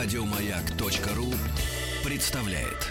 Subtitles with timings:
[0.00, 1.34] Радиомаяк.ру
[2.04, 2.86] представляет.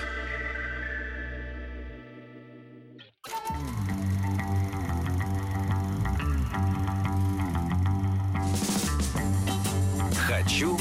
[10.28, 10.78] Хочу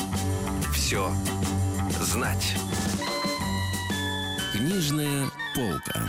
[0.74, 1.08] все
[2.00, 2.56] знать.
[4.52, 6.08] Книжная полка.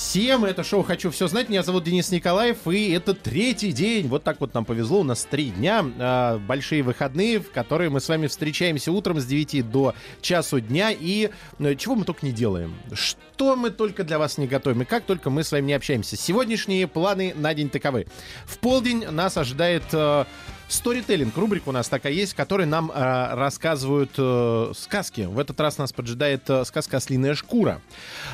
[0.00, 0.46] Всем!
[0.46, 1.50] Это шоу «Хочу все знать».
[1.50, 4.08] Меня зовут Денис Николаев, и это третий день.
[4.08, 5.00] Вот так вот нам повезло.
[5.00, 9.26] У нас три дня, э, большие выходные, в которые мы с вами встречаемся утром с
[9.26, 10.90] 9 до часу дня.
[10.90, 12.74] И э, чего мы только не делаем.
[12.92, 14.82] Что мы только для вас не готовим.
[14.82, 16.16] И как только мы с вами не общаемся.
[16.16, 18.06] Сегодняшние планы на день таковы.
[18.46, 19.84] В полдень нас ожидает...
[19.92, 20.24] Э,
[20.70, 25.22] Сторителлинг, рубрика у нас такая есть, в которой нам э, рассказывают э, сказки.
[25.22, 27.82] В этот раз нас поджидает э, сказка «Ослиная шкура».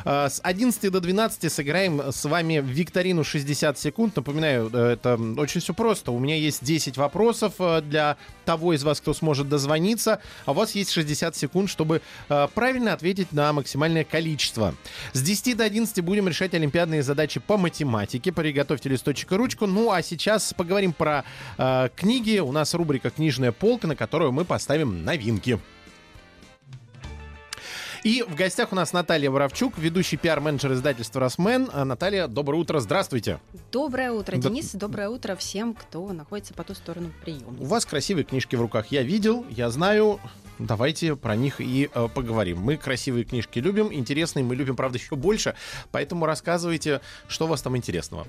[0.04, 4.16] Э, с 11 до 12 сыграем с вами викторину 60 секунд.
[4.16, 6.12] Напоминаю, э, это очень все просто.
[6.12, 10.54] У меня есть 10 вопросов э, для того из вас, кто сможет дозвониться, а у
[10.54, 14.74] вас есть 60 секунд, чтобы э, правильно ответить на максимальное количество.
[15.14, 18.30] С 10 до 11 будем решать олимпиадные задачи по математике.
[18.30, 19.66] Приготовьте листочек и ручку.
[19.66, 21.24] Ну, а сейчас поговорим про
[21.56, 22.25] э, книги.
[22.30, 25.58] У нас рубрика «Книжная полка», на которую мы поставим новинки.
[28.02, 31.68] И в гостях у нас Наталья Воровчук, ведущий пиар-менеджер издательства «Росмен».
[31.72, 33.40] А, Наталья, доброе утро, здравствуйте.
[33.72, 34.72] Доброе утро, Да- Денис.
[34.72, 37.56] Доброе утро всем, кто находится по ту сторону приема.
[37.58, 38.88] У вас красивые книжки в руках.
[38.92, 40.20] Я видел, я знаю.
[40.58, 42.60] Давайте про них и э, поговорим.
[42.60, 45.54] Мы красивые книжки любим, интересные мы любим, правда, еще больше.
[45.90, 48.26] Поэтому рассказывайте, что у вас там интересного.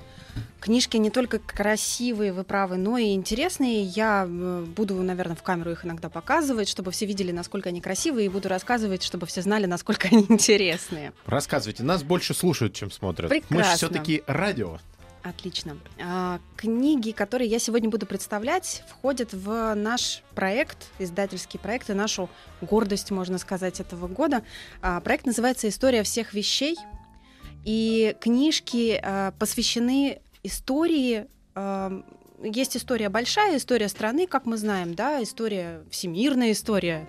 [0.60, 3.84] Книжки не только красивые, вы правы, но и интересные.
[3.84, 8.26] Я э, буду, наверное, в камеру их иногда показывать, чтобы все видели, насколько они красивые,
[8.26, 11.14] и буду рассказывать, чтобы все знали, насколько они интересные.
[11.26, 11.84] Рассказывайте.
[11.84, 13.30] Нас больше слушают, чем смотрят.
[13.32, 13.76] Мы же Прекрасно.
[13.76, 14.80] все-таки радио.
[15.28, 15.78] Отлично.
[16.02, 22.30] А, книги, которые я сегодня буду представлять, входят в наш проект, издательский проект, и нашу
[22.62, 24.44] гордость, можно сказать, этого года.
[24.82, 26.78] А, проект называется «История всех вещей».
[27.66, 31.26] И книжки а, посвящены истории
[32.44, 37.08] есть история большая, история страны, как мы знаем, да, история всемирная история,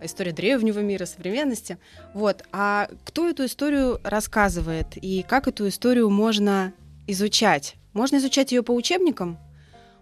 [0.00, 1.78] история древнего мира, современности.
[2.14, 2.44] Вот.
[2.52, 6.72] А кто эту историю рассказывает и как эту историю можно
[7.08, 7.74] изучать?
[7.92, 9.38] Можно изучать ее по учебникам,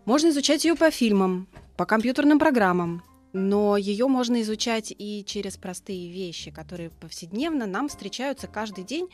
[0.04, 3.02] можно изучать ее по фильмам, по компьютерным программам,
[3.32, 9.08] но ее можно изучать и через простые вещи, которые повседневно нам встречаются каждый день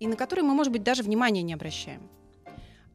[0.00, 2.08] и на которые мы, может быть, даже внимания не обращаем.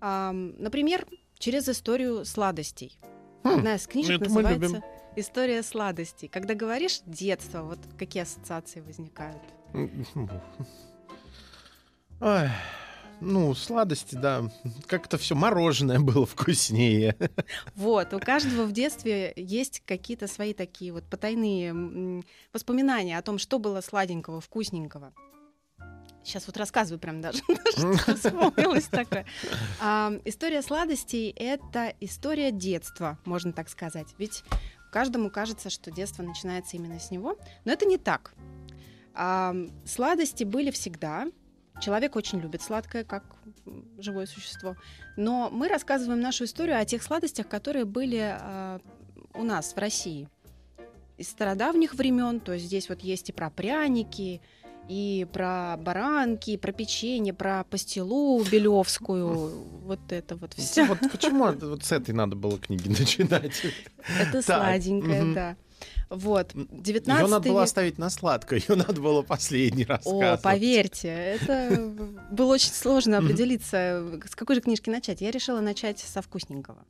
[0.01, 1.05] Например,
[1.39, 2.99] через историю сладостей.
[3.43, 4.83] Хм, Одна из книжек это называется.
[5.15, 6.27] «История сладостей».
[6.27, 9.41] Когда говоришь детство, вот какие ассоциации возникают?
[12.21, 12.49] Ой,
[13.19, 14.49] ну, сладости, да.
[14.85, 17.15] Как-то все мороженое было вкуснее.
[17.75, 22.23] Вот, у каждого в детстве есть какие-то свои такие вот потайные
[22.53, 25.13] воспоминания о том, что было сладенького, вкусненького.
[26.23, 29.25] Сейчас вот рассказываю прям даже, что вспомнилось такое.
[29.79, 34.07] А, История сладостей— это история детства, можно так сказать.
[34.17, 34.43] Ведь
[34.91, 38.33] каждому кажется, что детство начинается именно с него, но это не так.
[39.13, 41.27] А, Сладости были всегда.
[41.81, 43.23] Человек очень любит сладкое, как
[43.99, 44.75] живое существо.
[45.15, 48.79] Но мы рассказываем нашу историю о тех сладостях, которые были а,
[49.33, 50.27] у нас в России
[51.17, 52.39] из стародавних времен.
[52.39, 54.41] То есть здесь вот есть и про пряники,
[54.87, 59.51] и про баранки, и про печенье, про пастилу белевскую.
[59.87, 60.83] Вот это вот все.
[60.83, 63.63] Вот почему вот с этой надо было книги начинать?
[64.19, 65.57] Это сладенькое, да.
[66.09, 70.41] Вот, Ее 19 надо было оставить на сладкое, ее надо было последний О, рассказывать.
[70.41, 71.91] поверьте, это
[72.31, 75.21] было очень сложно определиться, с какой же книжки начать.
[75.21, 76.85] Я решила начать со вкусненького.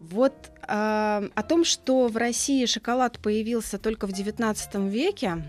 [0.00, 0.34] Вот
[0.66, 5.44] а, о том, что в России шоколад появился только в 19 веке,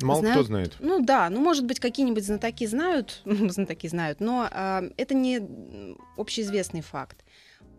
[0.00, 0.34] Мало Знаю.
[0.36, 0.76] кто знает.
[0.78, 5.40] ну да, ну может быть какие-нибудь знатоки знают, знатоки знают, но а, это не
[6.16, 7.24] общеизвестный факт.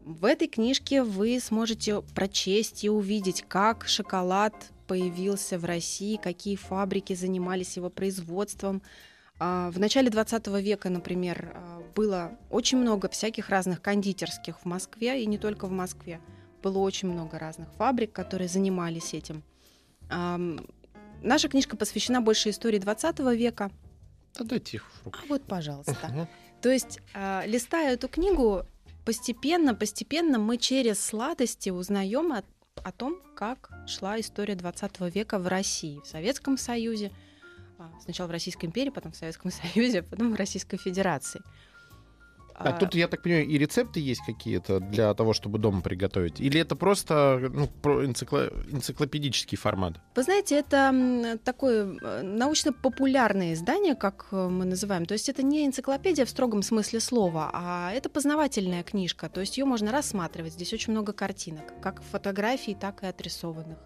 [0.05, 4.53] В этой книжке вы сможете прочесть и увидеть, как шоколад
[4.87, 8.81] появился в России, какие фабрики занимались его производством.
[9.39, 15.21] А, В начале 20 века, например, а, было очень много всяких разных кондитерских в Москве,
[15.21, 16.19] и не только в Москве.
[16.63, 19.43] Было очень много разных фабрик, которые занимались этим.
[21.21, 23.71] Наша книжка посвящена больше истории 20 века.
[24.37, 25.19] Да дайте их в руки.
[25.23, 25.95] А вот, пожалуйста.
[26.07, 26.27] Мгм.
[26.61, 28.65] То есть, а, листая эту книгу,
[29.05, 32.43] постепенно, постепенно мы через сладости узнаем о
[32.83, 37.11] о том, как шла история 20 века в России, в Советском Союзе,
[37.77, 41.41] а, сначала в Российской империи, потом в Советском Союзе, потом в Российской Федерации.
[42.59, 46.39] А тут, я так понимаю, и рецепты есть какие-то для того, чтобы дома приготовить?
[46.41, 49.93] Или это просто ну, про энцикло- энциклопедический формат?
[50.15, 55.05] Вы знаете, это такое э, научно-популярное издание, как э, мы называем.
[55.05, 59.29] То есть это не энциклопедия в строгом смысле слова, а это познавательная книжка.
[59.29, 60.53] То есть ее можно рассматривать.
[60.53, 63.77] Здесь очень много картинок, как фотографий, так и отрисованных.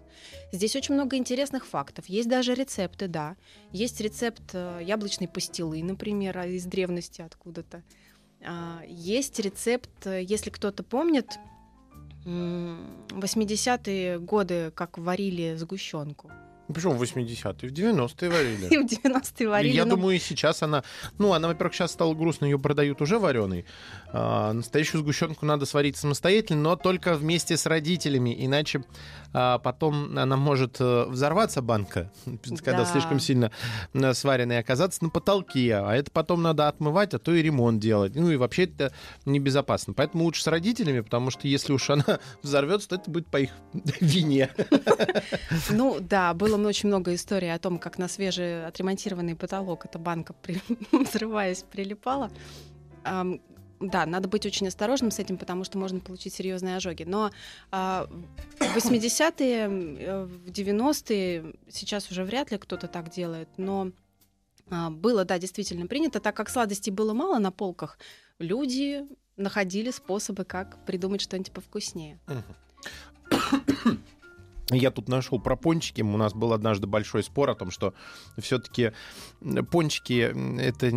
[0.52, 2.06] Здесь очень много интересных фактов.
[2.06, 3.36] Есть даже рецепты, да.
[3.72, 7.82] Есть рецепт э, яблочной пастилы, например, а, из древности откуда-то.
[8.46, 11.38] А, Есть рецепт, э, если кто-то помнит,
[12.26, 16.30] м, 80-е годы, как варили сгущенку.
[16.72, 17.68] Почему в 80-е?
[17.68, 18.66] В 90-е варили.
[18.70, 19.74] И в 90-е варили.
[19.74, 20.82] Я ну, думаю, и сейчас она...
[21.18, 23.66] Ну, она, во-первых, сейчас стала грустно, ее продают уже вареной.
[24.12, 28.82] А, настоящую сгущенку надо сварить самостоятельно, но только вместе с родителями, иначе
[29.32, 32.12] а, потом она может э, взорваться, банка,
[32.64, 32.86] когда Да.
[32.86, 33.50] слишком сильно
[33.92, 35.74] э, сваренная, и оказаться на потолке.
[35.74, 38.14] А это потом надо отмывать, а то и ремонт делать.
[38.14, 38.92] Ну и вообще это
[39.26, 39.92] небезопасно.
[39.92, 43.50] Поэтому лучше с родителями, потому что если уж она взорвется, то это будет по их
[44.00, 44.50] вине.
[45.70, 50.32] Ну да, было очень много историй о том, как на свежий отремонтированный потолок эта банка,
[50.32, 50.60] при-
[50.92, 52.30] взрываясь, прилипала.
[53.04, 53.40] Ам,
[53.80, 57.02] Да, надо быть очень осторожным с этим, потому что можно получить серьезные ожоги.
[57.02, 57.30] Но
[57.70, 58.06] а,
[58.58, 59.68] в 80-е,
[59.98, 63.90] э, в 90-е, сейчас уже вряд ли кто-то так делает, но
[64.70, 67.98] а, было, да, действительно принято, так как сладостей было мало на полках,
[68.38, 69.04] люди
[69.36, 72.18] находили способы, как придумать что-нибудь повкуснее.
[74.70, 76.02] Я тут нашел про пончики.
[76.02, 77.94] У нас был однажды большой спор о том, что
[78.38, 78.92] все-таки
[79.70, 80.90] пончики это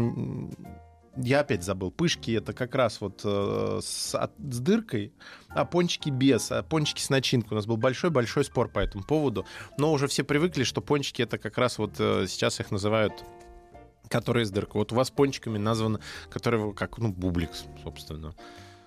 [1.18, 1.92] я опять забыл.
[1.92, 5.14] Пышки это как раз вот э, с, с дыркой,
[5.50, 7.54] а пончики без, а пончики с начинкой.
[7.54, 9.46] У нас был большой-большой спор по этому поводу.
[9.78, 13.24] Но уже все привыкли, что пончики это как раз вот э, сейчас их называют
[14.10, 14.80] которые с дыркой.
[14.80, 16.00] Вот у вас пончиками названо,
[16.30, 17.50] которые как, ну, бублик,
[17.84, 18.34] собственно.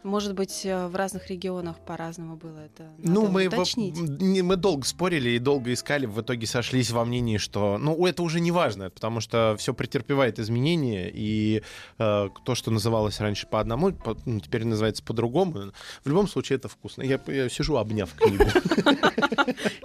[0.03, 2.91] Может быть, э, в разных регионах по-разному было это.
[2.99, 3.97] Ну, надо мы, во- уточнить.
[3.99, 7.77] не- мы долго спорили и долго искали, в итоге сошлись во мнении, что...
[7.79, 11.63] Ну, это уже не важно, потому что все претерпевает изменения, и
[11.99, 15.73] э, то, что называлось раньше по одному, по- ну, теперь называется по-другому.
[16.05, 17.03] В любом случае, это вкусно.
[17.03, 18.45] Я, я сижу, обняв книгу.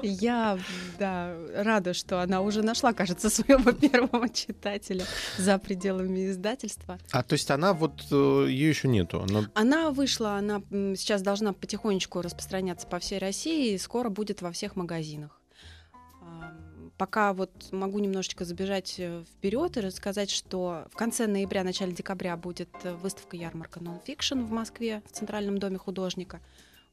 [0.02, 0.58] Я,
[1.00, 5.06] да, рада, что она уже нашла, кажется, своего первого читателя
[5.38, 6.98] за пределами издательства.
[7.12, 8.02] А то есть она вот...
[8.12, 9.22] Ее еще нету.
[9.30, 10.62] Она- Она вышла, она
[10.96, 15.42] сейчас должна потихонечку распространяться по всей России и скоро будет во всех магазинах.
[16.96, 22.70] Пока вот могу немножечко забежать вперед и рассказать, что в конце ноября, начале декабря будет
[22.84, 26.40] э, выставка ярмарка Nonfiction в Москве в Центральном доме художника.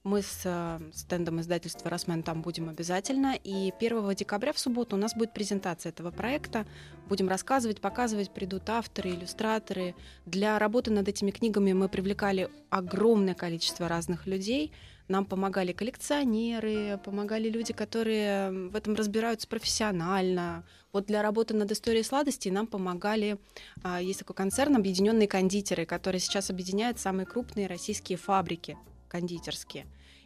[0.04, 3.38] Мы с э, стендом издательства «Росмен» там будем обязательно.
[3.44, 6.66] И 1 декабря в субботу у нас будет презентация этого проекта.
[7.08, 9.94] Будем рассказывать, показывать, придут авторы, иллюстраторы.
[10.26, 14.72] Для работы над этими книгами мы привлекали огромное количество разных людей.
[15.06, 20.64] Нам помогали коллекционеры, помогали люди, которые в этом разбираются профессионально.
[20.92, 23.38] Вот для работы над историей сладостей нам помогали,
[23.84, 28.76] а, есть такой концерн «Объединенные кондитеры», который сейчас объединяет самые крупные российские фабрики
[29.12, 29.84] кондитерские.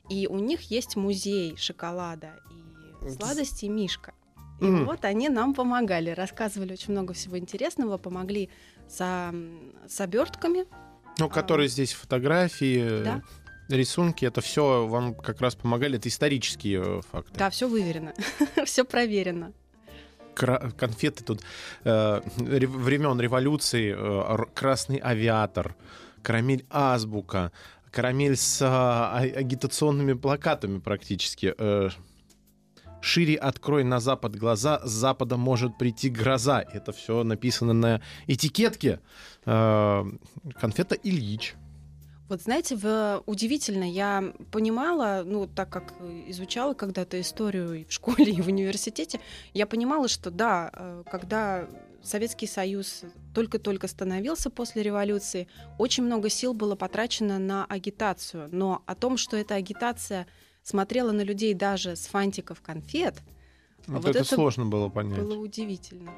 [0.08, 2.30] И у них есть музей шоколада
[3.04, 4.12] и сладостей «Мишка».
[4.60, 4.86] И Мгм.
[4.86, 8.48] вот они нам помогали, рассказывали очень много всего интересного, помогли
[8.88, 9.34] со,
[9.88, 10.64] с обертками.
[11.18, 13.22] Ну, которые здесь фотографии, Да.
[13.68, 15.96] рисунки, это все вам как раз помогали.
[15.98, 17.32] Это исторические э, факты.
[17.38, 18.14] Да, все выверено,
[18.64, 19.52] все проверено.
[20.34, 21.40] Конфеты тут
[21.84, 25.74] э, времен революции, э, красный авиатор,
[26.22, 27.52] карамель азбука,
[27.96, 31.54] карамель с а, а- агитационными плакатами практически.
[31.56, 31.88] э,
[33.00, 36.60] Шире открой на запад глаза, с запада может прийти гроза.
[36.60, 39.00] Это все написано на этикетке.
[39.46, 40.04] Э,
[40.60, 41.54] конфета Ильич.
[42.28, 45.94] Вот знаете, в- удивительно, я понимала, ну, так как
[46.28, 49.20] изучала когда-то историю и в школе, и в университете,
[49.54, 51.66] я понимала, что да, э, когда
[52.06, 53.02] Советский Союз
[53.34, 55.48] только-только становился после революции,
[55.78, 58.48] очень много сил было потрачено на агитацию.
[58.52, 60.26] Но о том, что эта агитация
[60.62, 63.14] смотрела на людей даже с фантиков конфет,
[63.86, 65.18] Вот, Вот это, это сложно было понять.
[65.18, 66.12] было удивительно.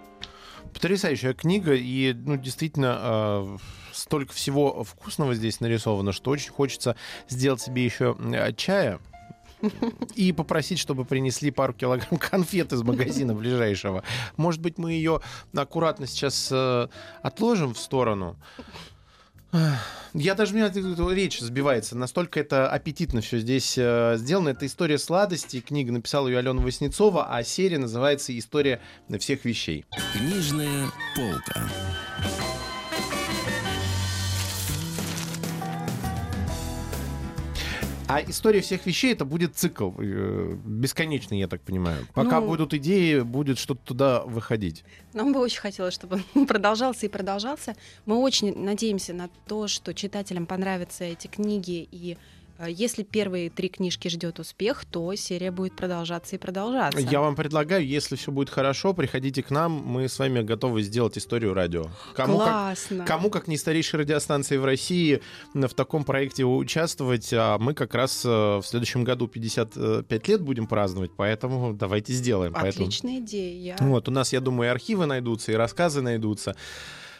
[0.72, 3.58] Потрясающая книга, и ну, действительно э,
[3.92, 6.96] столько всего вкусного здесь нарисовано, что очень хочется
[7.28, 8.16] сделать себе еще
[8.56, 9.00] чая
[10.14, 14.02] и попросить, чтобы принесли пару килограмм конфет из магазина ближайшего.
[14.36, 15.20] Может быть, мы ее
[15.54, 16.88] аккуратно сейчас э,
[17.22, 18.36] отложим в сторону.
[20.14, 20.70] Я даже у меня
[21.14, 21.96] речь сбивается.
[21.96, 24.50] Настолько это аппетитно все здесь э, сделано.
[24.50, 25.60] Это история сладости.
[25.60, 28.80] Книга написала ее Алена Васнецова, а серия называется «История
[29.18, 29.86] всех вещей».
[30.12, 31.68] Книжная полка.
[38.08, 42.06] А история всех вещей это будет цикл э, бесконечный, я так понимаю.
[42.14, 44.82] Пока Ну- будут идеи, будет что-то туда выходить.
[45.12, 47.74] Нам бы очень хотелось, чтобы он продолжался и продолжался.
[48.06, 51.86] Мы очень надеемся на то, что читателям понравятся эти книги.
[51.92, 52.16] И
[52.66, 56.98] если первые три книжки ждет успех, то серия будет продолжаться и продолжаться.
[56.98, 61.16] Я вам предлагаю, если все будет хорошо, приходите к нам, мы с вами готовы сделать
[61.16, 61.86] историю радио.
[62.14, 63.04] Кому как, Классно.
[63.04, 65.22] кому как не старейшей радиостанции в России
[65.54, 70.66] в таком проекте участвовать, а мы как раз э, в следующем году 55 лет будем
[70.66, 72.52] праздновать, поэтому давайте сделаем.
[72.52, 73.76] Поэтому- Отличная идея.
[73.78, 73.86] Я...
[73.86, 76.56] Вот, у нас, я думаю, и архивы найдутся, и рассказы найдутся.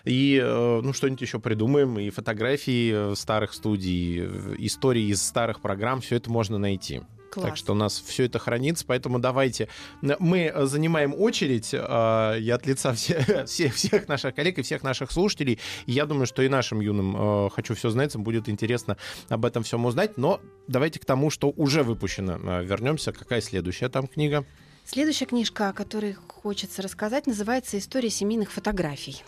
[0.04, 4.24] И, э, ну, что-нибудь еще придумаем, и фотографии э, старых студий,
[4.58, 7.02] истории из старых программ, все это можно найти.
[7.30, 7.46] Класс.
[7.46, 9.68] Так что у нас все это хранится, поэтому давайте.
[10.00, 14.82] Мы э, занимаем очередь, э, я от лица все- всех, всех наших коллег и всех
[14.82, 15.58] наших слушателей.
[15.86, 18.96] И я думаю, что и нашим юным э, «Хочу все знать» будет интересно
[19.28, 20.16] об этом всем узнать.
[20.16, 22.60] Но давайте к тому, что уже выпущено.
[22.62, 23.12] Вернемся.
[23.12, 24.46] Какая следующая там книга?
[24.84, 29.22] Следующая книжка, о которой хочется рассказать, называется «История семейных фотографий».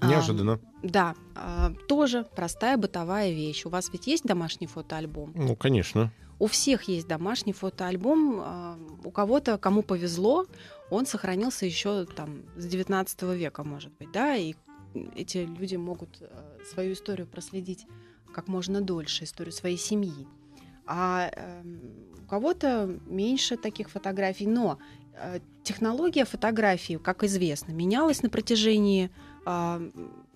[0.00, 0.60] А, Неожиданно.
[0.82, 3.66] Да, а, тоже простая бытовая вещь.
[3.66, 5.32] У вас ведь есть домашний фотоальбом?
[5.34, 6.10] Ну, конечно.
[6.38, 8.40] У всех есть домашний фотоальбом.
[8.42, 10.46] а, У кого-то, кому повезло,
[10.90, 14.54] он сохранился еще там с 19 века, может быть, да, и
[15.14, 16.26] эти люди могут э,
[16.72, 17.86] свою историю проследить
[18.34, 20.26] как можно дольше, историю своей семьи.
[20.86, 21.80] А эм,
[22.24, 24.78] у кого-то меньше таких фотографий, но
[25.14, 29.10] э, технология фотографии, как известно, менялась на протяжении а,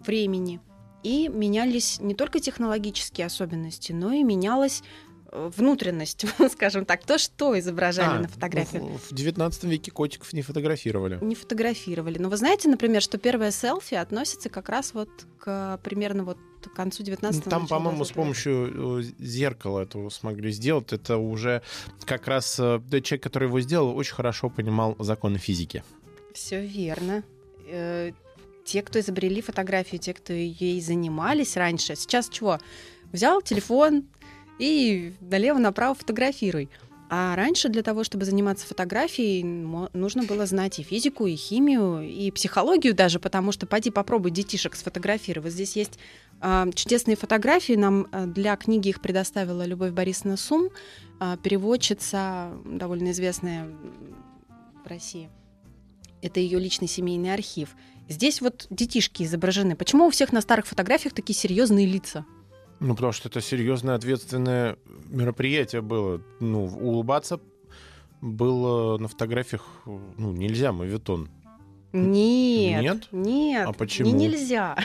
[0.00, 0.60] времени.
[1.02, 4.82] И менялись не только технологические особенности, но и менялась
[5.30, 8.82] э, внутренность, скажем так, то, что изображали А, на фотографиях.
[8.82, 11.18] ну, В 19 веке котиков не фотографировали.
[11.20, 12.18] Не фотографировали.
[12.18, 16.72] Но вы знаете, например, что первое селфи относится как раз вот к примерно вот к
[16.74, 20.90] концу 19 Ну, Там, по-моему, с помощью э, зеркала этого смогли сделать.
[20.94, 21.60] Это уже
[22.06, 25.84] как раз э, да, человек, который его сделал, очень хорошо понимал законы физики.
[26.32, 27.22] Все верно.
[28.64, 32.58] Э, Те, кто изобрели фотографию, те, кто ей занимались раньше, сейчас чего?
[33.12, 34.04] Взял телефон
[34.58, 36.68] и налево-направо фотографируй.
[37.10, 42.30] А раньше для того, чтобы заниматься фотографией, нужно было знать и физику, и химию, и
[42.30, 45.52] психологию даже, потому что пойди попробуй детишек сфотографировать.
[45.52, 45.98] Здесь есть
[46.40, 47.74] а, чудесные фотографии.
[47.74, 50.70] Нам а, для книги их предоставила Любовь Борисовна Сум,
[51.20, 53.68] а, переводчица, довольно известная
[54.82, 55.28] в России.
[56.22, 57.76] Это ее личный семейный архив.
[58.08, 59.76] Здесь вот детишки изображены.
[59.76, 62.24] Почему у всех на старых фотографиях такие серьезные лица?
[62.80, 66.20] Ну, потому что это серьезное, ответственное мероприятие было.
[66.40, 67.40] Ну, улыбаться
[68.20, 71.28] было на фотографиях, ну, нельзя, мавитон.
[71.94, 72.82] Нет.
[72.82, 73.08] Нет?
[73.12, 73.68] Нет.
[73.68, 74.08] А почему?
[74.10, 74.76] Не нельзя.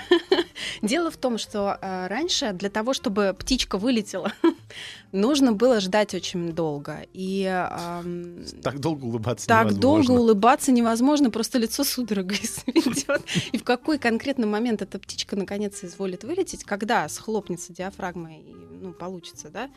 [0.84, 4.32] Дело в том, что э, раньше для того, чтобы птичка вылетела,
[5.12, 7.06] нужно было ждать очень долго.
[7.14, 9.82] И ам, Так долго улыбаться так невозможно.
[10.08, 13.08] долго улыбаться невозможно, просто лицо судорогой сведет.
[13.52, 18.94] И в какой конкретный момент эта птичка наконец изволит вылететь, когда схлопнется диафрагма и ну,
[18.94, 19.70] получится, да,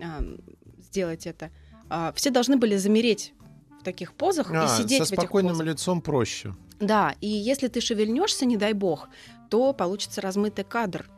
[0.00, 0.36] ам,
[0.88, 1.50] сделать это.
[1.88, 3.32] А, Все должны были замереть
[3.80, 5.66] в таких позах А, и сидеть со в этих спокойным позах.
[5.66, 6.54] лицом проще.
[6.80, 9.08] Да, и если ты шевельнешься, не дай бог,
[9.50, 11.08] то получится размытый кадр,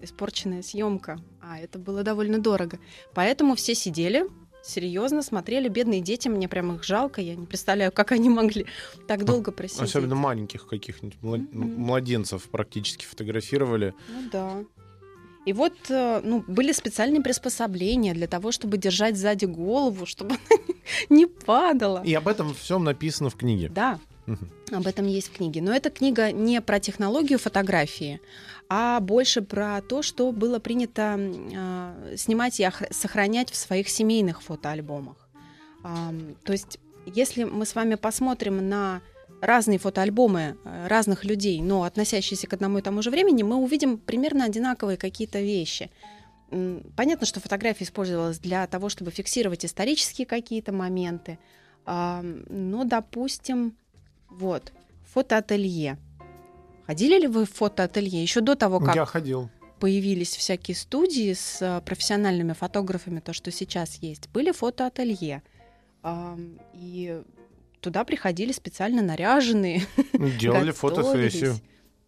[0.00, 1.18] испорченная съемка.
[1.40, 2.78] А это было довольно дорого.
[3.14, 4.26] Поэтому все сидели,
[4.62, 5.68] серьезно смотрели.
[5.68, 7.20] Бедные дети, мне прям их жалко.
[7.20, 8.66] Я не представляю, как они могли
[9.06, 9.82] так долго просидеть.
[9.82, 13.94] Особенно маленьких каких-нибудь младенцев практически фотографировали.
[14.08, 14.64] Ну да.
[15.44, 20.64] И вот э, ну, были специальные приспособления для того, чтобы держать сзади голову, чтобы она
[21.10, 22.02] не падала.
[22.02, 23.68] И об этом всем написано в книге.
[23.68, 24.00] Да,
[24.72, 25.60] Об этом есть в книге.
[25.60, 28.20] Но эта книга не про технологию фотографии,
[28.68, 34.42] а больше про то, что было принято э, снимать и охр- сохранять в своих семейных
[34.42, 35.28] фотоальбомах.
[35.82, 39.02] Ам, то есть, если мы с вами посмотрим на
[39.42, 43.98] разные фотоальбомы э, разных людей, но относящиеся к одному и тому же времени, мы увидим
[43.98, 45.90] примерно одинаковые какие-то вещи.
[46.96, 51.38] Понятно, что фотография использовалась для того, чтобы фиксировать исторические какие-то моменты.
[51.84, 53.74] Но, допустим,
[54.34, 54.72] вот,
[55.04, 55.98] фотоателье.
[56.86, 59.48] Ходили ли вы в фотоателье еще до того, как Я ходил.
[59.80, 65.42] появились всякие студии с э, профессиональными фотографами, то, что сейчас есть, были фотоателье.
[66.74, 67.22] И
[67.80, 69.86] туда приходили специально наряженные,
[70.40, 71.54] Делали фотосессию.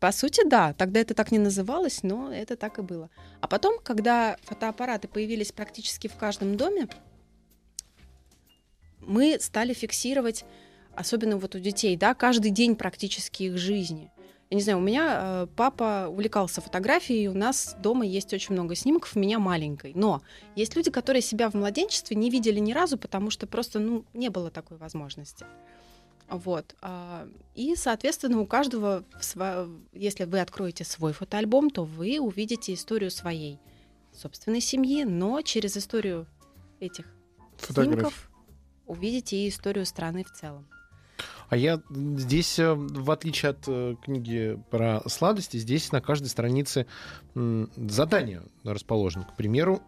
[0.01, 0.75] По сути, да.
[0.75, 3.09] Тогда это так не называлось, но это так и было.
[3.41, 6.89] А потом, когда фотоаппараты появились практически в каждом доме,
[9.01, 10.45] мы стали фиксировать,
[10.97, 14.11] особенно вот у детей, да, каждый день практически их жизни.
[14.49, 18.77] Я не знаю, у меня э, папа увлекался фотографией, у нас дома есть очень много
[18.77, 19.93] снимков меня маленькой.
[19.95, 20.23] Но
[20.55, 24.29] есть люди, которые себя в младенчестве не видели ни разу, потому что просто ну, не
[24.29, 25.45] было такой возможности.
[26.29, 26.77] Вот.
[26.81, 29.05] а, И, соответственно, у каждого,
[29.93, 33.59] если вы откроете свой фотоальбом, то вы увидите историю своей
[34.13, 36.27] собственной семьи, но через историю
[36.79, 37.07] этих
[37.59, 38.31] снимков
[38.87, 40.69] увидите и историю страны в целом.
[41.49, 46.87] А я здесь, э, в отличие от э, книги про сладости, здесь на каждой странице
[47.35, 49.25] задание расположено.
[49.25, 49.83] К примеру,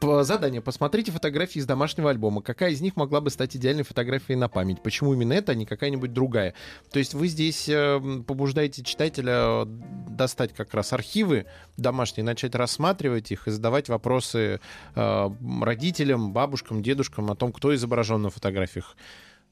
[0.00, 0.60] задание.
[0.60, 2.42] Посмотрите фотографии из домашнего альбома.
[2.42, 4.82] Какая из них могла бы стать идеальной фотографией на память?
[4.82, 6.54] Почему именно это, а не какая-нибудь другая?
[6.90, 9.64] То есть вы здесь э, м, побуждаете читателя э,
[10.08, 14.60] достать как раз архивы домашние, начать рассматривать их и задавать вопросы
[14.94, 15.30] э,
[15.62, 18.96] родителям, бабушкам, дедушкам о том, кто изображен на фотографиях.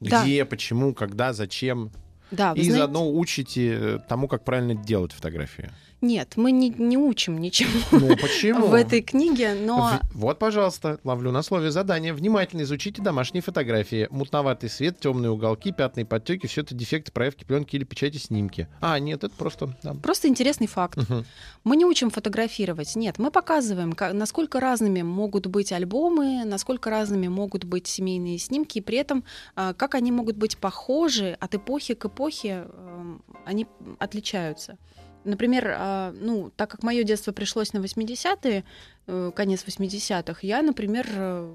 [0.01, 0.23] Да.
[0.23, 1.91] Где, почему, когда, зачем.
[2.31, 5.71] Да, и знаете- заодно учите э, тому, как правильно делать фотографии.
[6.05, 8.67] Нет, мы не, не учим ничему Ну, почему?
[8.69, 12.13] в этой книге, но В- Вот, пожалуйста, ловлю на слове задание.
[12.13, 14.07] Внимательно изучите домашние фотографии.
[14.11, 18.69] Мутноватый свет, темные уголки, пятна подтеки, все это дефекты проявки пленки или печати снимки.
[18.83, 19.75] А, нет, это просто...
[19.83, 19.95] да.
[19.95, 20.99] просто интересный факт.
[20.99, 21.25] Мгм.
[21.65, 27.29] Мы не учим фотографировать, нет, мы показываем, ка- насколько разными могут быть альбомы, насколько разными
[27.29, 29.25] могут быть семейные снимки, и при этом
[29.57, 33.67] а, как они могут быть похожи от эпохи к эпохе, эм, они
[33.99, 34.77] отличаются.
[35.25, 38.65] Например, а, ну, так как мое детство пришлось на 80-е,
[39.07, 41.55] э, конец 80-х, я, например, э,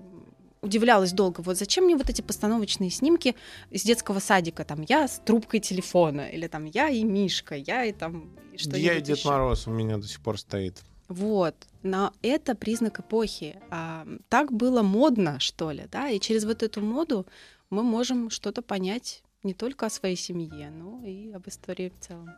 [0.61, 3.35] удивлялась долго, вот зачем мне вот эти постановочные снимки
[3.69, 7.93] из детского садика, там, я с трубкой телефона, или там, я и Мишка, я и
[7.93, 9.29] там, что-нибудь Я и Дед ещё.
[9.29, 10.81] Мороз у меня до сих пор стоит.
[11.07, 13.55] Вот, но это признак эпохи.
[13.71, 17.25] А, так было модно, что ли, да, и через вот эту моду
[17.69, 22.29] мы можем что-то понять не только о своей семье, но и об истории в целом.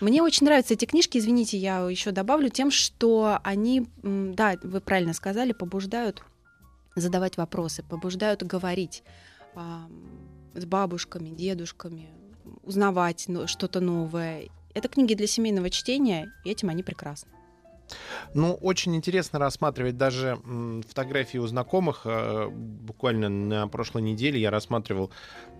[0.00, 5.14] Мне очень нравятся эти книжки, извините, я еще добавлю тем, что они, да, вы правильно
[5.14, 6.22] сказали, побуждают
[6.94, 9.02] задавать вопросы, побуждают говорить
[9.54, 9.88] а,
[10.54, 12.08] с бабушками, дедушками,
[12.62, 14.48] узнавать но- что-то новое.
[14.74, 17.30] Это книги для семейного чтения, и этим они прекрасны.
[18.34, 20.38] Ну, очень интересно рассматривать даже
[20.88, 22.02] фотографии у знакомых.
[22.04, 25.10] Э, Буквально на прошлой неделе я рассматривал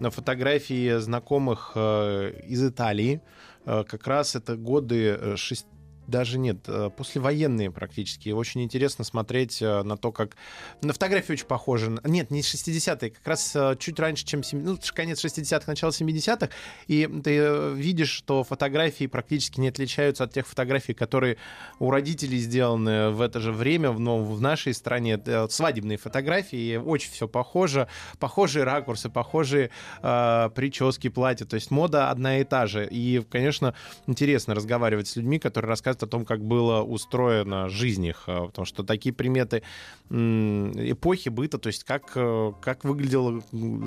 [0.00, 3.20] на фотографии знакомых э, из Италии.
[3.64, 5.66] Э, Как раз это годы э, шесть
[6.06, 8.30] даже нет, э, послевоенные практически.
[8.30, 10.36] Очень интересно смотреть э, на то, как...
[10.82, 12.00] На фотографии очень похоже.
[12.04, 14.42] Нет, не 60-е, как раз э, чуть раньше, чем...
[14.42, 16.50] сем- Ну, конец 60-х, начало 70-х.
[16.86, 21.36] И ты видишь, что фотографии практически не отличаются от тех фотографий, которые
[21.78, 27.28] у родителей сделаны в это же время, но в нашей стране свадебные фотографии, очень все
[27.28, 27.88] похоже,
[28.18, 29.70] похожие ракурсы, похожие
[30.02, 32.86] э, прически, платья, то есть мода одна и та же.
[32.90, 33.74] И, конечно,
[34.06, 38.66] интересно разговаривать с людьми, которые рассказывают о том, как было устроена жизнь их, э, потому
[38.66, 39.62] что такие приметы
[40.08, 43.42] эпохи быта, то есть как, э, как выглядела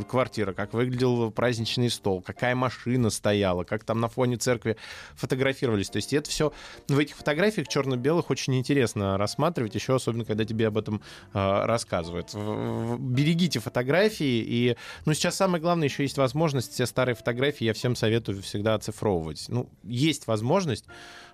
[0.09, 4.75] квартира, как выглядел праздничный стол, какая машина стояла, как там на фоне церкви
[5.15, 5.89] фотографировались.
[5.89, 6.51] То есть это все
[6.89, 11.01] в этих фотографиях черно-белых очень интересно рассматривать, еще особенно, когда тебе об этом
[11.33, 12.33] э, рассказывают.
[12.33, 17.95] Берегите фотографии, и, ну, сейчас самое главное, еще есть возможность все старые фотографии, я всем
[17.95, 19.45] советую всегда оцифровывать.
[19.47, 20.85] Ну, есть возможность,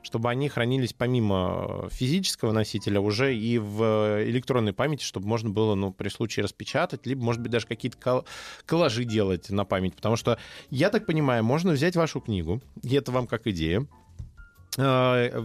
[0.05, 5.73] чтобы они хранились помимо э, физического носителя уже и в электронной памяти, чтобы можно было,
[5.73, 8.25] ну, при случае распечатать, либо, может быть, даже какие-то кол-
[8.67, 9.95] коллажи делать на память.
[9.95, 10.37] Потому что,
[10.69, 13.87] я так понимаю, можно взять вашу книгу, и это вам как идея,
[14.77, 15.43] э,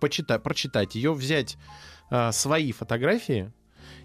[0.00, 1.56] почитать, прочитать ее, взять
[2.10, 3.52] э, свои фотографии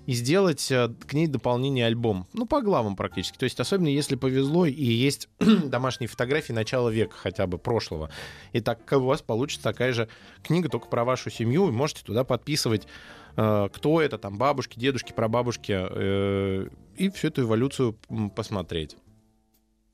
[0.05, 2.27] и сделать э, к ней дополнение альбом.
[2.33, 3.37] Ну, по главам практически.
[3.37, 8.09] То есть, особенно если повезло и есть домашние фотографии начала века хотя бы прошлого.
[8.51, 10.09] И так у вас получится такая же
[10.43, 11.65] книга только про вашу семью.
[11.65, 12.87] Вы можете туда подписывать,
[13.35, 17.95] э, кто это, там, бабушки, дедушки, прабабушки, э, и всю эту эволюцию
[18.35, 18.97] посмотреть.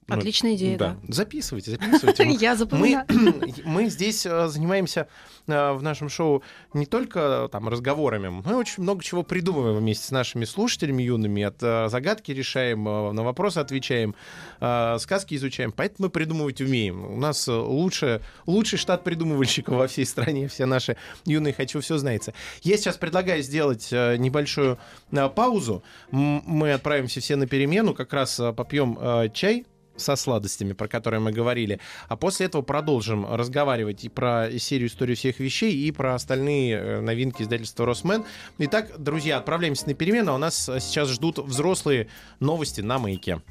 [0.07, 0.97] Ну, Отличная идея, да.
[1.07, 2.29] Записывайте, записывайте.
[2.39, 3.05] Я Мы, запоминаю.
[3.65, 5.07] мы здесь э, занимаемся
[5.47, 10.11] э, в нашем шоу не только там разговорами, мы очень много чего придумываем вместе с
[10.11, 14.13] нашими слушателями юными, от э, загадки решаем, э, на вопросы отвечаем,
[14.61, 17.03] э, сказки изучаем, поэтому мы придумывать умеем.
[17.03, 21.97] У нас э, лучше, лучший штат придумывальщиков во всей стране, все наши юные «хочу все
[21.97, 22.35] знается».
[22.61, 24.77] Я сейчас предлагаю сделать э, небольшую
[25.11, 29.65] э, паузу, мы отправимся все на перемену, как раз э, попьем э, чай,
[29.97, 31.79] со сладостями, про которые мы говорили.
[32.07, 37.01] А после этого продолжим разговаривать и про серию «Историю всех вещей», и про остальные э,
[37.01, 38.25] новинки издательства «Росмен».
[38.57, 40.31] Итак, друзья, отправляемся на перемену.
[40.31, 42.07] А у нас сейчас ждут взрослые
[42.39, 43.41] новости на «Маяке».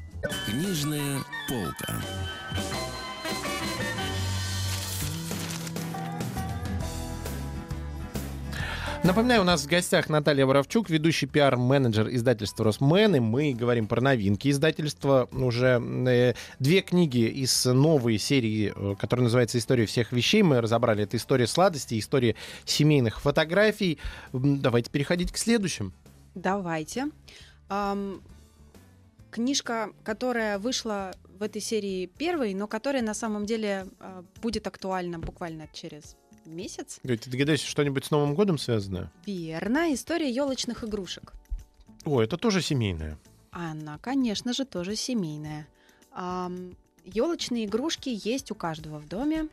[0.47, 2.01] Книжная полка.
[9.05, 14.01] Напоминаю, у нас в гостях Наталья Воровчук, ведущий пиар-менеджер издательства «Росмен», и мы говорим про
[14.01, 15.29] новинки издательства.
[15.31, 20.41] Уже э, две книги из новой серии, э, которая называется «История всех вещей».
[20.41, 21.03] Мы разобрали.
[21.03, 23.99] Это история сладостей, история семейных фотографий.
[24.33, 25.93] Давайте переходить к следующим.
[26.33, 27.11] Давайте.
[27.69, 28.23] Ам,
[29.29, 35.19] книжка, которая вышла в этой серии первой, но которая на самом деле а, будет актуальна
[35.19, 36.99] буквально через месяц.
[37.01, 39.11] Ты догадайся, что-нибудь с Новым годом связано?
[39.25, 41.33] Верно, история елочных игрушек.
[42.05, 43.17] О, это тоже семейная.
[43.51, 45.67] Она, конечно же, тоже семейная.
[47.03, 49.49] елочные игрушки есть у каждого в доме.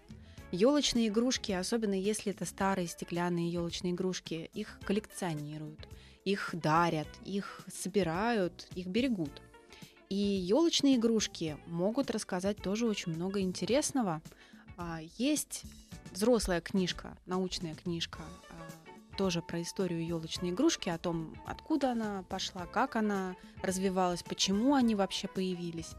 [0.51, 5.89] Елочные игрушки, особенно если это старые стеклянные елочные игрушки, их коллекционируют,
[6.27, 9.41] их дарят, их собирают, их берегут.
[10.11, 14.21] И елочные игрушки могут рассказать тоже очень много интересного.
[14.77, 15.65] А, есть
[16.13, 22.67] взрослая книжка, научная книжка, а, тоже про историю елочной игрушки, о том, откуда она пошла,
[22.67, 25.93] как она развивалась, почему они вообще появились.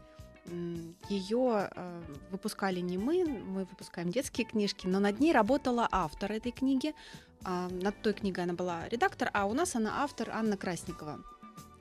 [1.08, 6.52] Ее а, выпускали не мы, мы выпускаем детские книжки, но над ней работала автор этой
[6.52, 6.94] книги.
[7.44, 11.20] А, над той книгой она была редактор, а у нас она автор Анна Красникова.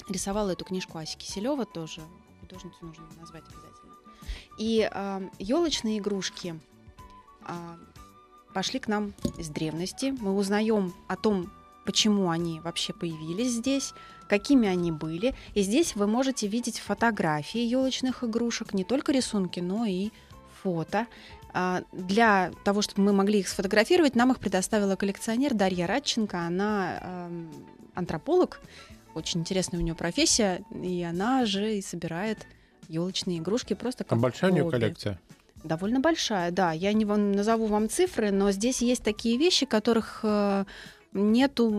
[0.09, 2.01] Рисовала эту книжку Ася Киселева тоже,
[2.41, 3.93] художницу нужно назвать обязательно.
[4.59, 4.89] И
[5.39, 6.59] елочные игрушки
[8.53, 10.13] пошли к нам из древности.
[10.19, 11.51] Мы узнаем о том,
[11.85, 13.93] почему они вообще появились здесь,
[14.27, 15.35] какими они были.
[15.53, 20.11] И здесь вы можете видеть фотографии елочных игрушек, не только рисунки, но и
[20.61, 21.07] фото.
[21.53, 26.39] А, для того, чтобы мы могли их сфотографировать, нам их предоставила коллекционер Дарья Радченко.
[26.39, 27.29] Она
[27.95, 28.59] антрополог,
[29.13, 32.47] очень интересная у нее профессия, и она же и собирает
[32.87, 35.19] елочные игрушки просто как А большая у нее коллекция?
[35.63, 36.71] Довольно большая, да.
[36.73, 40.65] Я не вам назову вам цифры, но здесь есть такие вещи, которых э,
[41.13, 41.69] нету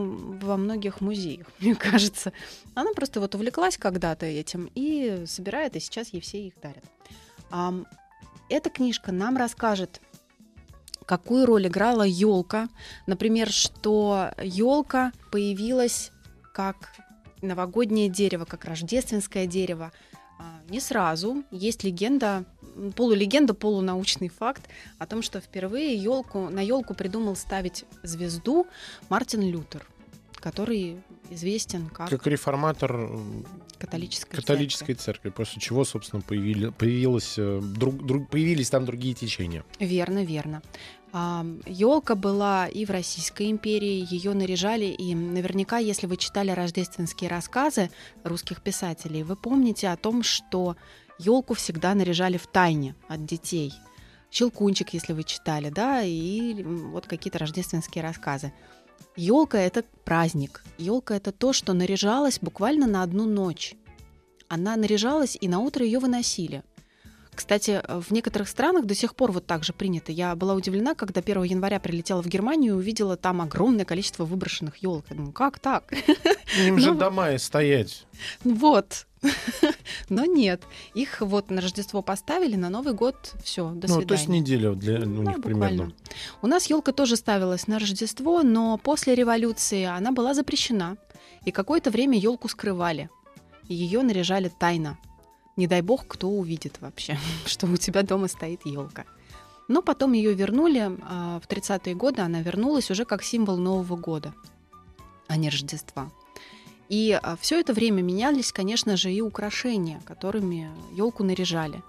[0.43, 2.33] во многих музеях, мне кажется.
[2.75, 6.85] Она просто вот увлеклась когда-то этим и собирает, и сейчас ей все их дарят.
[8.49, 10.01] Эта книжка нам расскажет,
[11.07, 12.69] какую роль играла елка.
[13.07, 16.11] Например, что елка появилась
[16.53, 16.93] как
[17.43, 19.93] новогоднее дерево, как рождественское дерево.
[20.39, 21.45] А, не сразу.
[21.51, 22.45] Есть легенда
[22.97, 24.63] полулегенда, полунаучный факт
[24.99, 28.67] о том, что впервые елку, на елку придумал ставить звезду
[29.09, 29.87] Мартин Лютер,
[30.37, 32.11] который известен как...
[32.11, 33.11] Как реформатор
[33.79, 35.05] католической, католической церкви.
[35.05, 39.65] церкви, после чего, собственно, появили, появилось, э, друг, друг, появились там другие течения.
[39.79, 40.63] Верно, верно.
[41.67, 47.89] Елка была и в Российской империи, ее наряжали, и наверняка, если вы читали рождественские рассказы
[48.25, 50.77] русских писателей, вы помните о том, что
[51.19, 53.73] елку всегда наряжали в тайне от детей.
[54.31, 58.53] Щелкунчик, если вы читали, да, и вот какие-то рождественские рассказы.
[59.17, 60.65] Елка это праздник.
[60.77, 63.75] Елка это то, что наряжалась буквально на одну ночь.
[64.49, 66.63] Она наряжалась, и на утро ее выносили.
[67.35, 70.13] Кстати, в некоторых странах до сих пор вот так же принято.
[70.13, 74.77] Я была удивлена, когда 1 января прилетела в Германию и увидела там огромное количество выброшенных
[74.79, 75.05] елок.
[75.11, 75.93] Я думаю, как так?
[76.59, 78.07] Им же ну, дома и стоять.
[78.45, 79.07] Вот.
[80.09, 80.63] Но нет.
[80.95, 84.01] Их вот на Рождество поставили, на Новый год все, до свидания.
[84.01, 85.93] Ну, то есть неделя для у них примерно.
[86.43, 90.97] У нас елка тоже ставилась на Рождество, но после революции она была запрещена.
[91.45, 93.11] И какое-то время елку скрывали.
[93.69, 94.99] Ее наряжали тайно.
[95.57, 99.05] Не дай бог, кто увидит вообще, что у тебя дома стоит елка.
[99.69, 104.35] Но потом ее вернули а, в 30-е годы, она вернулась уже как символ Нового года,
[105.27, 106.11] а не Рождества.
[106.89, 111.83] И а, все это время менялись, конечно же, и украшения, которыми елку наряжали.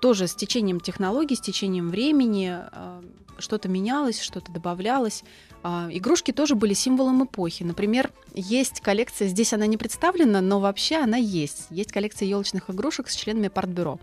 [0.00, 3.02] Тоже с течением технологий, с течением времени а,
[3.38, 5.24] что-то менялось, что-то добавлялось.
[5.62, 7.62] А, игрушки тоже были символом эпохи.
[7.62, 11.66] Например, есть коллекция, здесь она не представлена, но вообще она есть.
[11.70, 13.98] Есть коллекция елочных игрушек с членами партбюро.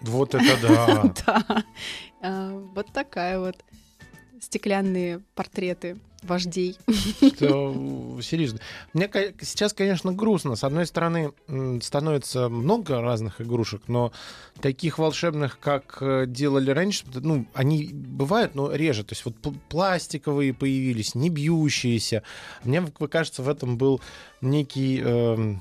[0.00, 1.64] Вот это да!
[2.20, 3.56] Да, вот такая вот
[4.44, 6.76] стеклянные портреты вождей.
[7.36, 8.60] Что, серьезно.
[8.92, 10.56] Мне сейчас, конечно, грустно.
[10.56, 11.32] С одной стороны,
[11.82, 14.12] становится много разных игрушек, но
[14.60, 19.04] таких волшебных, как э, делали раньше, ну, они бывают, но реже.
[19.04, 19.34] То есть вот
[19.68, 22.22] пластиковые появились, не бьющиеся.
[22.64, 24.00] Мне кажется, в этом был
[24.40, 25.02] некий...
[25.04, 25.56] Э,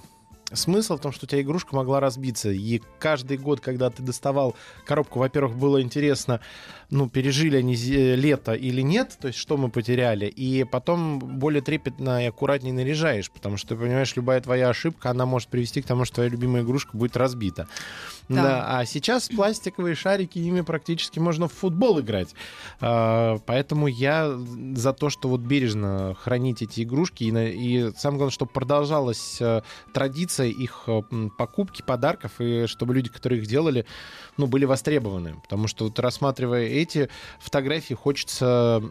[0.54, 2.50] смысл в том, что у тебя игрушка могла разбиться.
[2.52, 6.40] И каждый год, когда ты доставал коробку, во-первых, было интересно,
[6.94, 10.28] ну, пережили они лето или нет, то есть что мы потеряли.
[10.28, 15.26] И потом более трепетно и аккуратнее наряжаешь, потому что ты понимаешь, любая твоя ошибка, она
[15.26, 17.68] может привести к тому, что твоя любимая игрушка будет разбита.
[18.30, 18.44] Да.
[18.44, 18.80] да.
[18.80, 22.34] А сейчас пластиковые шарики, ими практически можно в футбол играть.
[22.80, 24.38] А, поэтому я
[24.76, 27.24] за то, что вот бережно хранить эти игрушки.
[27.24, 29.62] И, и самое главное, чтобы продолжалась э,
[29.94, 31.02] традиция их э,
[31.38, 33.86] покупки, подарков, и чтобы люди, которые их делали,
[34.38, 35.36] ну, были востребованы.
[35.42, 38.82] Потому что вот рассматривая эти фотографии, хочется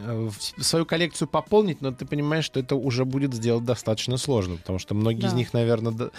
[0.00, 4.78] Э, свою коллекцию пополнить, но ты понимаешь, что это уже будет сделать достаточно сложно, потому
[4.78, 5.28] что многие да.
[5.28, 6.10] из них, наверное,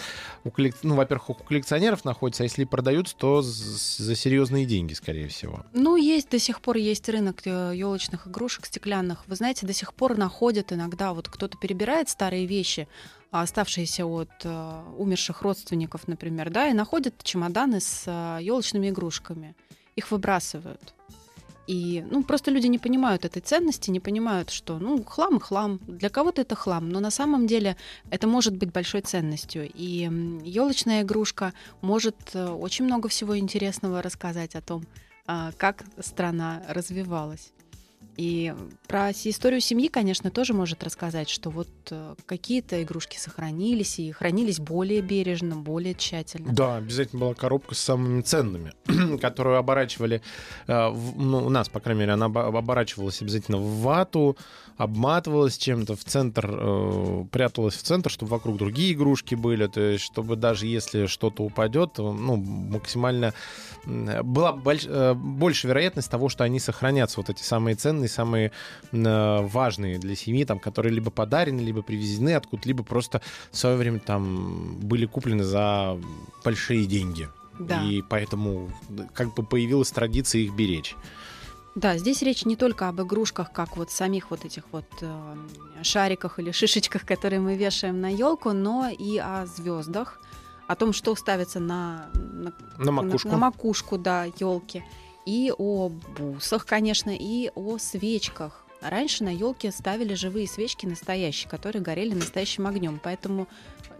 [0.44, 0.76] у коллек...
[0.82, 5.64] ну, во-первых, у коллекционеров находятся, а если продаются, то за серьезные деньги, скорее всего.
[5.72, 9.24] Ну, есть до сих пор есть рынок елочных э, игрушек стеклянных.
[9.26, 12.88] Вы знаете, до сих пор находят иногда, вот кто-то перебирает старые вещи,
[13.30, 19.54] оставшиеся от э, умерших родственников, например, да, и находят чемоданы с э, елочными игрушками.
[19.96, 20.94] Их выбрасывают.
[21.70, 25.78] И, ну, просто люди не понимают этой ценности, не понимают, что, ну, хлам и хлам.
[25.86, 27.76] Для кого-то это хлам, но на самом деле
[28.10, 29.70] это может быть большой ценностью.
[29.72, 30.10] И
[30.44, 34.84] елочная игрушка может э, очень много всего интересного рассказать о том,
[35.26, 37.52] а, как страна развивалась.
[38.16, 38.54] И
[38.86, 44.58] про историю семьи, конечно, тоже может рассказать, что вот э, какие-то игрушки сохранились и хранились
[44.58, 46.52] более бережно, более тщательно.
[46.52, 48.74] Да, обязательно была коробка с самыми ценными,
[49.20, 50.22] которую оборачивали,
[50.66, 54.36] э, ну, у нас, по крайней мере, она оборачивалась обязательно в вату,
[54.76, 60.04] обматывалась чем-то, в центр, э, пряталась в центр, чтобы вокруг другие игрушки были, то есть
[60.04, 63.34] чтобы даже если что-то упадет, ну, максимально
[63.86, 68.52] была больш, больше вероятность того, что они сохранятся, вот эти самые ценные, самые
[68.92, 73.98] э, важные для семьи, там, которые либо подарены, либо привезены откуда-либо просто в свое время
[74.00, 75.98] там были куплены за
[76.44, 77.28] большие деньги.
[77.58, 77.82] Да.
[77.82, 78.70] И поэтому
[79.12, 80.96] как бы появилась традиция их беречь.
[81.74, 85.36] Да, здесь речь не только об игрушках, как вот самих вот этих вот э,
[85.82, 90.20] шариках или шишечках, которые мы вешаем на елку, но и о звездах,
[90.66, 94.82] о том, что ставится на, на, на макушку, на, на макушку да, елки,
[95.26, 98.66] и о бусах, конечно, и о свечках.
[98.80, 103.46] Раньше на елке ставили живые свечки настоящие, которые горели настоящим огнем, поэтому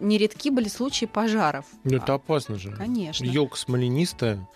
[0.01, 1.67] нередки были случаи пожаров.
[1.85, 2.73] Ну это опасно же.
[2.73, 3.25] Конечно.
[3.25, 4.49] Елка смоленистая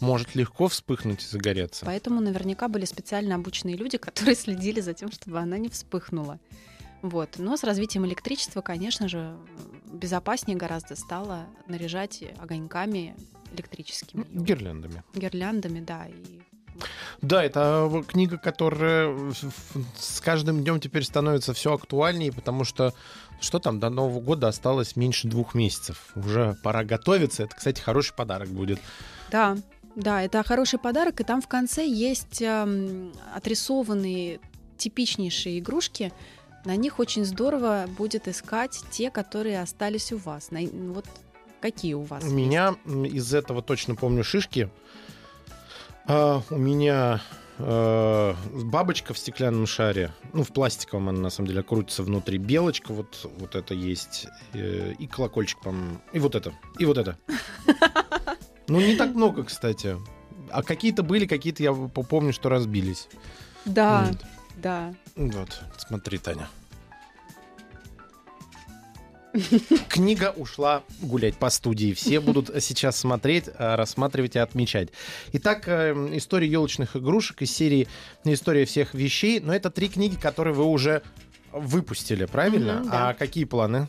[0.00, 1.84] может легко вспыхнуть и загореться.
[1.84, 6.38] Поэтому наверняка были специально обученные люди, которые следили за тем, чтобы она не вспыхнула.
[7.02, 7.36] Вот.
[7.38, 9.36] Но с развитием электричества, конечно же,
[9.92, 13.16] безопаснее гораздо стало наряжать огоньками
[13.54, 14.24] электрическими.
[14.32, 15.02] Гирляндами.
[15.14, 16.06] Гирляндами, да.
[16.06, 16.40] И...
[17.20, 19.14] Да, это книга, которая
[19.98, 22.94] с каждым днем теперь становится все актуальнее, потому что
[23.40, 26.12] что там, до Нового года осталось меньше двух месяцев.
[26.14, 27.44] Уже пора готовиться.
[27.44, 28.78] Это, кстати, хороший подарок будет.
[29.30, 29.56] Да,
[29.96, 31.20] да, это хороший подарок.
[31.20, 34.40] И там в конце есть э, отрисованные
[34.76, 36.12] типичнейшие игрушки,
[36.64, 40.50] на них очень здорово будет искать те, которые остались у вас.
[40.50, 41.06] Вот
[41.60, 42.22] какие у вас?
[42.22, 42.36] У есть?
[42.36, 44.70] меня из этого точно помню шишки.
[46.06, 47.20] А, у меня
[47.58, 52.38] а, бабочка в стеклянном шаре, ну, в пластиковом она, на самом деле, крутится внутри.
[52.38, 54.26] Белочка, вот, вот это есть.
[54.54, 55.98] Э, и колокольчик, по-моему.
[56.12, 56.52] И вот это.
[56.78, 57.18] И вот это.
[58.68, 59.96] Ну, не так много, кстати.
[60.50, 63.08] А какие-то были, какие-то я помню, что разбились.
[63.64, 64.06] Да.
[64.08, 64.18] Вот.
[64.56, 64.94] Да.
[65.16, 66.48] Вот, смотри, Таня.
[69.88, 71.92] Книга ушла гулять по студии.
[71.94, 74.88] Все будут сейчас смотреть, э, рассматривать и отмечать.
[75.32, 77.86] Итак, э, история елочных игрушек из серии
[78.24, 79.40] «История всех вещей».
[79.40, 81.02] Но это три книги, которые вы уже
[81.52, 82.80] выпустили, правильно?
[82.80, 83.08] Угу, да.
[83.10, 83.88] А какие планы?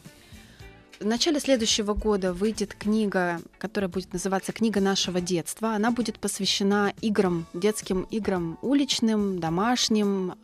[1.00, 5.74] В начале следующего года выйдет книга, которая будет называться «Книга нашего детства».
[5.74, 10.36] Она будет посвящена играм, детским играм уличным, домашним,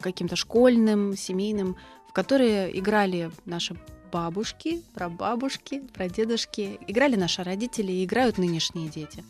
[0.00, 1.76] каким-то школьным, семейным,
[2.08, 3.76] в которые играли наши
[4.10, 9.24] бабушки, прабабушки, прадедушки, играли наши родители и играют нынешние дети.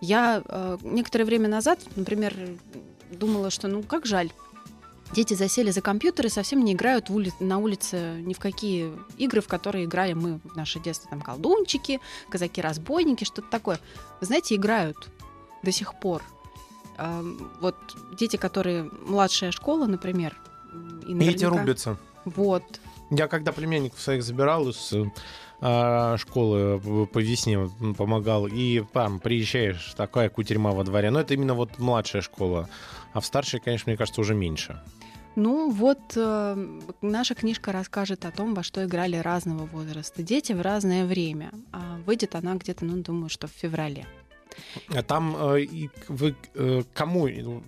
[0.00, 2.34] Я э, некоторое время назад, например,
[3.10, 4.30] думала, что ну как жаль,
[5.12, 7.32] Дети засели за компьютер и совсем не играют ули...
[7.38, 11.08] на улице ни в какие игры, в которые играли мы в наше детство.
[11.08, 13.78] Там колдунчики, казаки-разбойники, что-то такое.
[14.20, 14.96] Вы знаете, играют
[15.62, 16.22] до сих пор.
[17.60, 17.76] Вот
[18.18, 20.36] дети, которые младшая школа, например,
[21.06, 21.30] и наверняка...
[21.30, 21.96] Эти рубятся.
[22.24, 22.64] Вот.
[23.10, 24.92] Я когда племянников своих забирал из
[25.60, 31.10] э, школы по весне помогал, и там приезжаешь, такая кутерьма во дворе.
[31.10, 32.68] Но это именно вот младшая школа.
[33.12, 34.80] А в старшей, конечно, мне кажется, уже меньше.
[35.36, 40.60] Ну вот э, наша книжка расскажет о том, во что играли разного возраста дети в
[40.60, 41.50] разное время.
[41.72, 44.06] А выйдет она где-то, ну, думаю, что в феврале.
[44.88, 45.66] А там э,
[46.08, 47.62] вы э, кому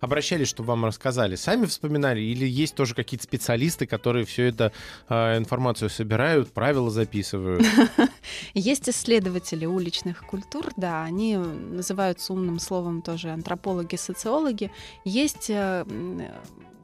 [0.00, 1.36] обращались, чтобы вам рассказали?
[1.36, 2.20] Сами вспоминали?
[2.20, 4.72] Или есть тоже какие-то специалисты, которые все это
[5.08, 7.64] э, информацию собирают, правила записывают?
[8.54, 14.70] Есть исследователи уличных культур, да, они называются умным словом тоже антропологи, социологи.
[15.04, 15.84] Есть э,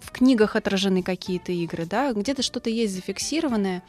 [0.01, 3.83] в книгах отражены какие-то игры, да, где-то что-то есть зафиксированное,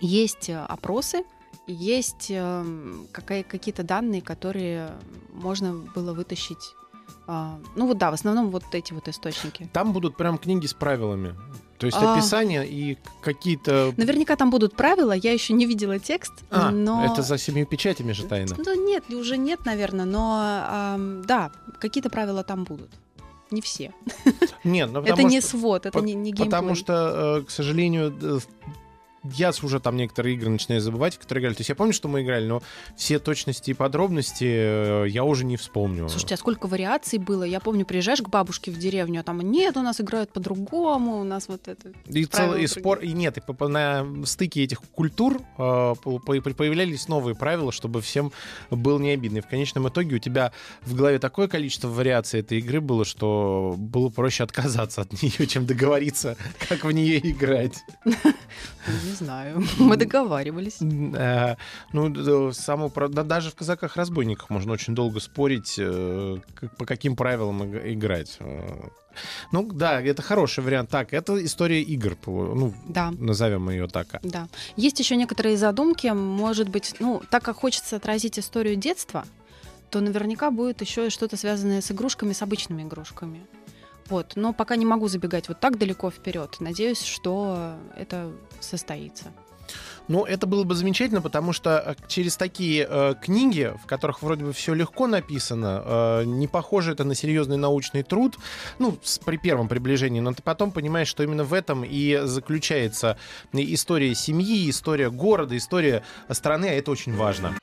[0.00, 1.24] есть э, опросы,
[1.66, 4.92] есть эм, какие-то данные, которые
[5.32, 6.74] можно было вытащить.
[7.26, 9.68] А, ну вот да, в основном вот эти вот источники.
[9.72, 11.34] Там будут прям книги с правилами.
[11.78, 12.14] То есть а...
[12.14, 13.92] описание и какие-то...
[13.96, 17.04] Наверняка там будут правила, я еще не видела текст, а, но...
[17.04, 18.56] это за семью печатями же тайна.
[18.56, 22.90] Ну нет, уже нет, наверное, но э, да, какие-то правила там будут.
[23.50, 23.92] Не все.
[24.64, 26.46] Нет, ну, это не свод, это не, не геймплей.
[26.46, 28.40] Потому что, э, к сожалению,
[29.34, 31.54] я уже там некоторые игры начинаю забывать, которые играли.
[31.54, 32.62] То есть я помню, что мы играли, но
[32.96, 36.08] все точности и подробности э, я уже не вспомню.
[36.08, 37.44] Слушайте, а сколько вариаций было?
[37.44, 41.24] Я помню, приезжаешь к бабушке в деревню, а там нет, у нас играют по-другому, у
[41.24, 41.92] нас вот это.
[42.06, 47.72] И целый и спор, и нет, и на стыке этих культур э, появлялись новые правила,
[47.72, 48.32] чтобы всем
[48.70, 49.38] было не обидно.
[49.38, 53.74] И в конечном итоге у тебя в голове такое количество вариаций этой игры было, что
[53.76, 56.36] было проще отказаться от нее, чем договориться,
[56.68, 57.84] как в нее играть.
[58.04, 59.64] Не знаю.
[59.78, 60.78] Мы договаривались.
[60.80, 61.56] Э,
[61.92, 66.38] ну, само, да, даже в казаках-разбойниках можно очень долго спорить, э,
[66.78, 68.36] по каким правилам играть.
[68.40, 68.88] Э,
[69.52, 70.90] ну да, это хороший вариант.
[70.90, 73.12] Так, это история игр, ну, да.
[73.18, 74.06] назовем ее так.
[74.22, 74.48] Да.
[74.76, 79.24] Есть еще некоторые задумки, может быть, ну, так как хочется отразить историю детства,
[79.90, 83.46] то наверняка будет еще что-то связанное с игрушками, с обычными игрушками.
[84.08, 86.56] Вот, но пока не могу забегать вот так далеко вперед.
[86.60, 89.32] Надеюсь, что это состоится.
[90.08, 94.44] Ну, это было бы замечательно, потому что э, через такие э, книги, в которых вроде
[94.44, 98.38] бы все легко написано, э, не похоже это на серьезный научный труд,
[98.78, 103.18] ну, с, при первом приближении, но ты потом понимаешь, что именно в этом и заключается
[103.52, 107.54] история семьи, история города, история страны, а это очень важно.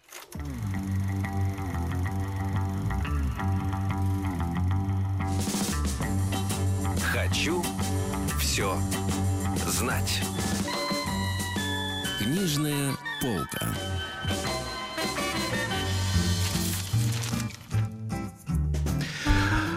[7.34, 7.64] Хочу
[8.40, 8.78] все
[9.66, 10.22] знать.
[12.20, 13.74] Книжная полка.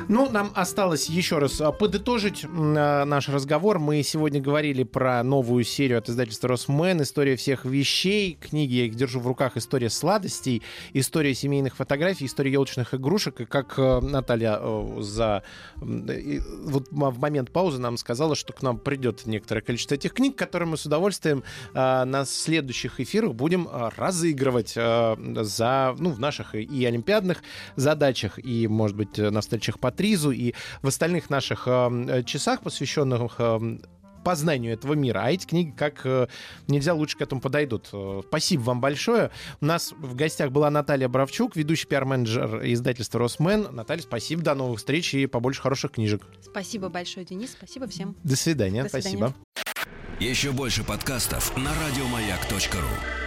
[0.08, 3.80] Ну, нам осталось еще раз а, подытожить а, наш разговор.
[3.80, 8.38] Мы сегодня говорили про новую серию от издательства «Росмен», «История всех вещей».
[8.40, 13.40] Книги я их держу в руках «История сладостей», «История семейных фотографий», «История елочных игрушек».
[13.40, 14.60] И как а, Наталья
[15.00, 15.42] за...
[15.74, 20.68] Вот в момент паузы нам сказала, что к нам придет некоторое количество этих книг, которые
[20.68, 21.42] мы с удовольствием
[21.74, 27.42] на следующих эфирах будем разыгрывать за, ну, в наших и олимпиадных
[27.74, 33.34] задачах, и, может быть, на встречах по Тризу и в остальных наших э, часах, посвященных
[33.38, 33.78] э,
[34.26, 35.20] познанию этого мира.
[35.22, 36.26] А эти книги как э,
[36.66, 37.90] нельзя лучше к этому подойдут.
[37.92, 39.30] Э, спасибо вам большое.
[39.60, 43.68] У нас в гостях была Наталья Бравчук, ведущий пиар-менеджер издательства «Росмен».
[43.70, 46.26] Наталья, спасибо, до новых встреч и побольше хороших книжек.
[46.42, 48.16] Спасибо большое, Денис, спасибо всем.
[48.24, 49.16] До свидания, до свидания.
[49.16, 49.34] спасибо.
[50.18, 53.25] Еще больше подкастов на радиомаяк.ру